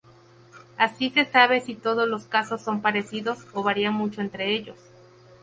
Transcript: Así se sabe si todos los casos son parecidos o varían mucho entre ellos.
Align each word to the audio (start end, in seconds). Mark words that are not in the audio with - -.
Así 0.77 1.11
se 1.11 1.25
sabe 1.25 1.61
si 1.61 1.75
todos 1.75 2.07
los 2.09 2.25
casos 2.25 2.63
son 2.63 2.81
parecidos 2.81 3.45
o 3.53 3.61
varían 3.61 3.93
mucho 3.93 4.21
entre 4.21 4.55
ellos. 4.55 4.79